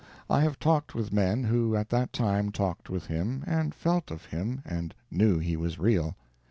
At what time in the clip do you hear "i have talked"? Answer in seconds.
0.31-0.95